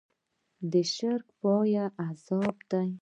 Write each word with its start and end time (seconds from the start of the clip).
د 0.71 0.73
شرک 0.95 1.27
پای 1.41 1.73
عذاب 2.07 2.55
دی. 2.71 2.89